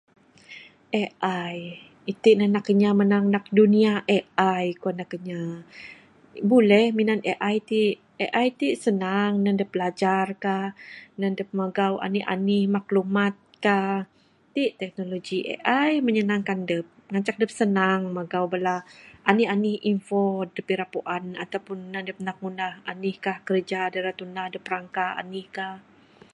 AI 1.01 1.55
iti 2.11 2.29
nuh 2.37 2.51
nak 2.53 2.63
kinya 2.67 2.91
manang 2.99 3.25
dunia 3.59 3.93
AI 4.17 4.63
kuan 4.81 4.95
nak 4.97 5.09
kinya. 5.13 5.41
Buleh 6.51 6.85
minan 6.97 7.19
AI 7.31 7.53
iti 7.61 7.81
AI 8.25 8.47
ti 8.59 8.67
senang 8.85 9.31
nan 9.43 9.55
dup 9.59 9.69
bilajar 9.73 10.27
kah 10.43 10.65
nan 11.19 11.31
dup 11.37 11.49
magau 11.59 11.93
anih 12.05 12.25
anih 12.33 12.63
maklumat 12.75 13.35
kah, 13.65 13.95
ti 14.53 14.63
teknologi 14.81 15.37
AI 15.53 15.91
menyenangkan 16.07 16.59
adup 16.63 16.85
cak 17.27 17.37
dup 17.41 17.51
senang 17.61 18.01
magau 18.17 18.45
bala 18.53 18.75
anih 19.29 19.47
anih 19.53 19.77
info 19.91 20.23
adup 20.45 20.67
ira 20.73 20.85
puan 20.93 21.23
ataupun 21.43 21.77
nan 21.91 22.01
adup 22.03 22.17
ngunah 22.41 22.73
anih 22.91 23.15
kah 23.25 23.37
kerja 23.47 23.81
da 23.93 23.99
rak 24.05 24.15
tunah 24.19 24.47
dup 24.53 24.65
rangka 24.73 25.05
kah 25.05 25.11
anih 25.21 25.47
kah. 25.55 25.75